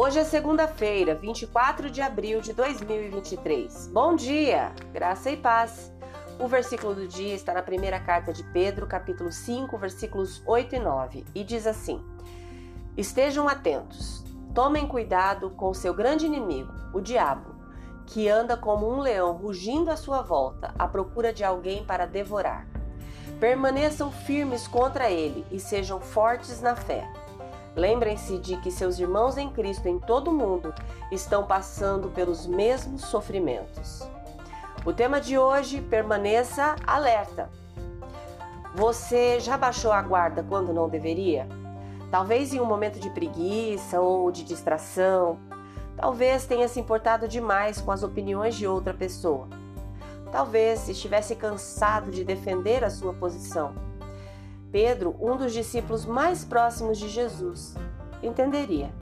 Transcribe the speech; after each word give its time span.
Hoje 0.00 0.20
é 0.20 0.22
segunda-feira, 0.22 1.16
24 1.16 1.90
de 1.90 2.00
abril 2.00 2.40
de 2.40 2.52
2023. 2.52 3.88
Bom 3.92 4.14
dia, 4.14 4.70
graça 4.92 5.28
e 5.28 5.36
paz. 5.36 5.92
O 6.38 6.46
versículo 6.46 6.94
do 6.94 7.08
dia 7.08 7.34
está 7.34 7.52
na 7.52 7.64
primeira 7.64 7.98
carta 7.98 8.32
de 8.32 8.44
Pedro, 8.52 8.86
capítulo 8.86 9.32
5, 9.32 9.76
versículos 9.76 10.40
8 10.46 10.76
e 10.76 10.78
9, 10.78 11.24
e 11.34 11.42
diz 11.42 11.66
assim: 11.66 12.00
Estejam 12.96 13.48
atentos, 13.48 14.22
tomem 14.54 14.86
cuidado 14.86 15.50
com 15.50 15.74
seu 15.74 15.92
grande 15.92 16.26
inimigo, 16.26 16.72
o 16.94 17.00
diabo, 17.00 17.56
que 18.06 18.28
anda 18.28 18.56
como 18.56 18.88
um 18.88 19.00
leão 19.00 19.32
rugindo 19.32 19.90
à 19.90 19.96
sua 19.96 20.22
volta, 20.22 20.72
à 20.78 20.86
procura 20.86 21.32
de 21.32 21.42
alguém 21.42 21.84
para 21.84 22.06
devorar. 22.06 22.68
Permaneçam 23.40 24.12
firmes 24.12 24.68
contra 24.68 25.10
ele 25.10 25.44
e 25.50 25.58
sejam 25.58 26.00
fortes 26.00 26.60
na 26.60 26.76
fé. 26.76 27.04
Lembrem-se 27.78 28.38
de 28.38 28.56
que 28.56 28.72
seus 28.72 28.98
irmãos 28.98 29.38
em 29.38 29.48
Cristo 29.48 29.86
em 29.86 30.00
todo 30.00 30.32
o 30.32 30.34
mundo 30.34 30.74
estão 31.12 31.46
passando 31.46 32.08
pelos 32.08 32.44
mesmos 32.44 33.02
sofrimentos. 33.02 34.02
O 34.84 34.92
tema 34.92 35.20
de 35.20 35.38
hoje: 35.38 35.80
permaneça 35.80 36.74
alerta. 36.84 37.48
Você 38.74 39.38
já 39.38 39.56
baixou 39.56 39.92
a 39.92 40.02
guarda 40.02 40.42
quando 40.42 40.72
não 40.72 40.88
deveria? 40.88 41.46
Talvez 42.10 42.52
em 42.52 42.60
um 42.60 42.64
momento 42.64 42.98
de 42.98 43.10
preguiça 43.10 44.00
ou 44.00 44.32
de 44.32 44.42
distração. 44.42 45.38
Talvez 45.96 46.46
tenha 46.46 46.66
se 46.66 46.80
importado 46.80 47.28
demais 47.28 47.80
com 47.80 47.92
as 47.92 48.02
opiniões 48.02 48.56
de 48.56 48.66
outra 48.66 48.92
pessoa. 48.92 49.46
Talvez 50.32 50.88
estivesse 50.88 51.36
cansado 51.36 52.10
de 52.10 52.24
defender 52.24 52.82
a 52.82 52.90
sua 52.90 53.14
posição 53.14 53.87
Pedro, 54.70 55.16
um 55.20 55.36
dos 55.36 55.52
discípulos 55.52 56.04
mais 56.04 56.44
próximos 56.44 56.98
de 56.98 57.08
Jesus, 57.08 57.74
entenderia. 58.22 58.92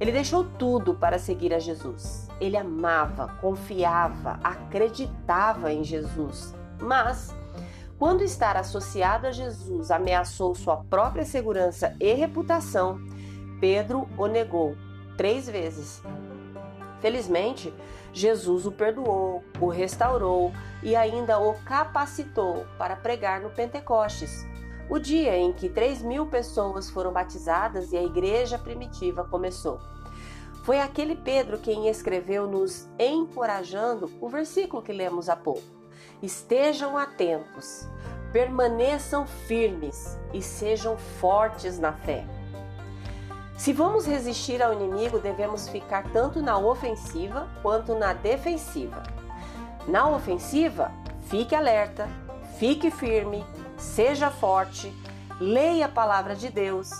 Ele 0.00 0.12
deixou 0.12 0.44
tudo 0.44 0.94
para 0.94 1.18
seguir 1.18 1.54
a 1.54 1.58
Jesus. 1.58 2.28
Ele 2.40 2.56
amava, 2.56 3.28
confiava, 3.40 4.38
acreditava 4.42 5.72
em 5.72 5.82
Jesus. 5.82 6.54
Mas, 6.80 7.34
quando 7.98 8.22
estar 8.22 8.56
associado 8.56 9.26
a 9.26 9.32
Jesus 9.32 9.90
ameaçou 9.90 10.54
sua 10.54 10.76
própria 10.84 11.24
segurança 11.24 11.96
e 11.98 12.12
reputação, 12.12 12.98
Pedro 13.58 14.06
o 14.18 14.26
negou 14.26 14.76
três 15.16 15.48
vezes. 15.48 16.02
Felizmente, 17.00 17.72
Jesus 18.12 18.66
o 18.66 18.72
perdoou, 18.72 19.42
o 19.60 19.68
restaurou 19.68 20.52
e 20.82 20.94
ainda 20.94 21.38
o 21.38 21.54
capacitou 21.64 22.66
para 22.78 22.96
pregar 22.96 23.40
no 23.40 23.50
Pentecostes 23.50 24.46
o 24.88 24.98
dia 24.98 25.36
em 25.36 25.52
que 25.52 25.68
3 25.68 26.02
mil 26.02 26.26
pessoas 26.26 26.88
foram 26.88 27.12
batizadas 27.12 27.92
e 27.92 27.96
a 27.96 28.02
igreja 28.02 28.58
primitiva 28.58 29.24
começou. 29.24 29.80
Foi 30.62 30.80
aquele 30.80 31.16
Pedro 31.16 31.58
quem 31.58 31.88
escreveu, 31.88 32.46
nos 32.46 32.88
encorajando, 32.98 34.10
o 34.20 34.28
versículo 34.28 34.82
que 34.82 34.92
lemos 34.92 35.28
há 35.28 35.36
pouco. 35.36 35.62
Estejam 36.22 36.96
atentos, 36.96 37.88
permaneçam 38.32 39.26
firmes 39.26 40.18
e 40.32 40.42
sejam 40.42 40.96
fortes 40.96 41.78
na 41.78 41.92
fé. 41.92 42.26
Se 43.56 43.72
vamos 43.72 44.06
resistir 44.06 44.62
ao 44.62 44.72
inimigo, 44.72 45.18
devemos 45.18 45.68
ficar 45.68 46.10
tanto 46.12 46.42
na 46.42 46.58
ofensiva 46.58 47.48
quanto 47.62 47.94
na 47.94 48.12
defensiva. 48.12 49.02
Na 49.88 50.08
ofensiva, 50.08 50.92
fique 51.28 51.54
alerta, 51.54 52.08
fique 52.58 52.90
firme, 52.90 53.44
seja 53.76 54.30
forte, 54.30 54.92
leia 55.40 55.86
a 55.86 55.88
palavra 55.88 56.34
de 56.34 56.50
Deus, 56.50 56.90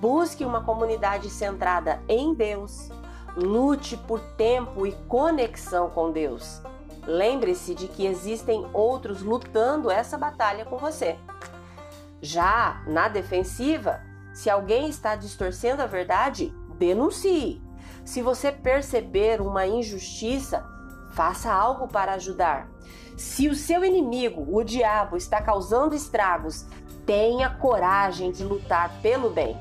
busque 0.00 0.44
uma 0.44 0.62
comunidade 0.62 1.30
centrada 1.30 2.02
em 2.08 2.34
Deus, 2.34 2.90
lute 3.36 3.96
por 3.96 4.20
tempo 4.36 4.86
e 4.86 4.92
conexão 5.08 5.90
com 5.90 6.12
Deus. 6.12 6.60
Lembre-se 7.06 7.74
de 7.74 7.88
que 7.88 8.06
existem 8.06 8.66
outros 8.72 9.22
lutando 9.22 9.90
essa 9.90 10.16
batalha 10.16 10.64
com 10.64 10.76
você. 10.76 11.18
Já 12.20 12.82
na 12.86 13.08
defensiva, 13.08 14.00
se 14.32 14.48
alguém 14.48 14.88
está 14.88 15.16
distorcendo 15.16 15.82
a 15.82 15.86
verdade, 15.86 16.54
denuncie. 16.78 17.60
Se 18.04 18.22
você 18.22 18.52
perceber 18.52 19.40
uma 19.40 19.66
injustiça, 19.66 20.64
faça 21.12 21.52
algo 21.52 21.88
para 21.88 22.14
ajudar. 22.14 22.68
Se 23.16 23.48
o 23.48 23.54
seu 23.54 23.84
inimigo, 23.84 24.46
o 24.50 24.64
diabo, 24.64 25.16
está 25.16 25.40
causando 25.40 25.94
estragos, 25.94 26.66
tenha 27.06 27.50
coragem 27.50 28.30
de 28.32 28.44
lutar 28.44 28.90
pelo 29.00 29.30
bem. 29.30 29.56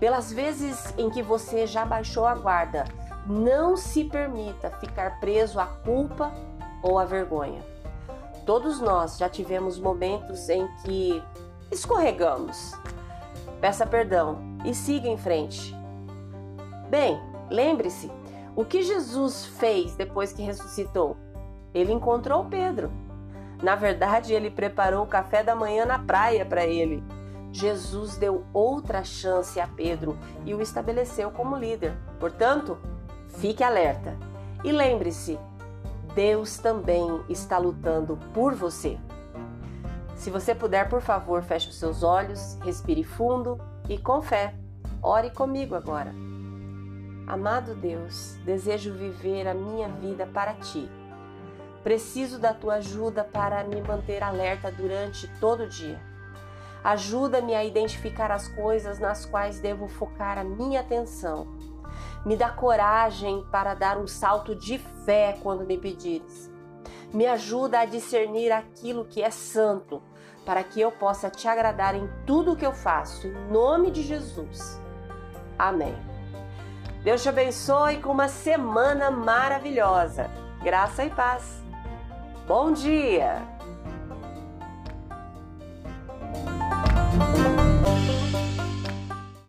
Pelas 0.00 0.32
vezes 0.32 0.92
em 0.98 1.08
que 1.10 1.22
você 1.22 1.66
já 1.66 1.84
baixou 1.84 2.26
a 2.26 2.34
guarda, 2.34 2.84
não 3.26 3.76
se 3.76 4.04
permita 4.04 4.70
ficar 4.78 5.18
preso 5.20 5.58
à 5.58 5.66
culpa 5.66 6.32
ou 6.82 6.98
à 6.98 7.04
vergonha. 7.04 7.62
Todos 8.44 8.80
nós 8.80 9.18
já 9.18 9.28
tivemos 9.28 9.78
momentos 9.78 10.48
em 10.48 10.68
que 10.84 11.22
escorregamos. 11.70 12.72
Peça 13.60 13.86
perdão 13.86 14.38
e 14.64 14.74
siga 14.74 15.08
em 15.08 15.16
frente. 15.16 15.74
Bem, 16.88 17.20
lembre-se, 17.50 18.10
o 18.56 18.64
que 18.64 18.82
Jesus 18.82 19.46
fez 19.46 19.94
depois 19.94 20.32
que 20.32 20.42
ressuscitou? 20.42 21.16
ele 21.76 21.92
encontrou 21.92 22.46
Pedro. 22.46 22.90
Na 23.62 23.74
verdade, 23.74 24.32
ele 24.32 24.50
preparou 24.50 25.04
o 25.04 25.08
café 25.08 25.42
da 25.42 25.54
manhã 25.54 25.84
na 25.84 25.98
praia 25.98 26.44
para 26.44 26.64
ele. 26.64 27.04
Jesus 27.52 28.16
deu 28.16 28.44
outra 28.52 29.04
chance 29.04 29.60
a 29.60 29.66
Pedro 29.66 30.18
e 30.46 30.54
o 30.54 30.62
estabeleceu 30.62 31.30
como 31.30 31.56
líder. 31.56 31.94
Portanto, 32.18 32.78
fique 33.28 33.62
alerta 33.62 34.16
e 34.64 34.72
lembre-se: 34.72 35.38
Deus 36.14 36.56
também 36.56 37.20
está 37.28 37.58
lutando 37.58 38.18
por 38.32 38.54
você. 38.54 38.98
Se 40.14 40.30
você 40.30 40.54
puder, 40.54 40.88
por 40.88 41.02
favor, 41.02 41.42
feche 41.42 41.68
os 41.68 41.78
seus 41.78 42.02
olhos, 42.02 42.58
respire 42.62 43.04
fundo 43.04 43.60
e 43.86 43.98
com 43.98 44.22
fé, 44.22 44.54
ore 45.02 45.30
comigo 45.30 45.74
agora. 45.74 46.14
Amado 47.26 47.74
Deus, 47.74 48.36
desejo 48.44 48.92
viver 48.92 49.48
a 49.48 49.54
minha 49.54 49.88
vida 49.88 50.26
para 50.26 50.54
ti 50.54 50.88
Preciso 51.86 52.40
da 52.40 52.52
tua 52.52 52.74
ajuda 52.74 53.22
para 53.22 53.62
me 53.62 53.80
manter 53.80 54.20
alerta 54.20 54.72
durante 54.72 55.28
todo 55.38 55.62
o 55.62 55.68
dia. 55.68 56.02
Ajuda-me 56.82 57.54
a 57.54 57.64
identificar 57.64 58.32
as 58.32 58.48
coisas 58.48 58.98
nas 58.98 59.24
quais 59.24 59.60
devo 59.60 59.86
focar 59.86 60.36
a 60.36 60.42
minha 60.42 60.80
atenção. 60.80 61.46
Me 62.24 62.36
dá 62.36 62.50
coragem 62.50 63.46
para 63.52 63.72
dar 63.74 63.98
um 63.98 64.06
salto 64.08 64.52
de 64.52 64.78
fé 65.04 65.38
quando 65.44 65.64
me 65.64 65.78
pedires. 65.78 66.50
Me 67.14 67.24
ajuda 67.24 67.78
a 67.78 67.84
discernir 67.84 68.50
aquilo 68.50 69.04
que 69.04 69.22
é 69.22 69.30
santo, 69.30 70.02
para 70.44 70.64
que 70.64 70.80
eu 70.80 70.90
possa 70.90 71.30
te 71.30 71.46
agradar 71.46 71.94
em 71.94 72.10
tudo 72.26 72.54
o 72.54 72.56
que 72.56 72.66
eu 72.66 72.72
faço, 72.72 73.28
em 73.28 73.52
nome 73.52 73.92
de 73.92 74.02
Jesus. 74.02 74.82
Amém. 75.56 76.15
Deus 77.06 77.22
te 77.22 77.28
abençoe 77.28 77.98
com 77.98 78.10
uma 78.10 78.26
semana 78.26 79.12
maravilhosa. 79.12 80.28
Graça 80.60 81.04
e 81.04 81.10
paz. 81.10 81.62
Bom 82.48 82.72
dia! 82.72 83.40